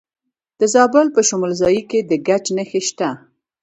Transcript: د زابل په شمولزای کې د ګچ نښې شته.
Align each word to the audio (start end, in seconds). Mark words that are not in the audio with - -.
د 0.59 0.61
زابل 0.73 1.07
په 1.15 1.21
شمولزای 1.27 1.79
کې 1.89 1.99
د 2.09 2.11
ګچ 2.27 2.45
نښې 2.57 2.81
شته. 2.89 3.09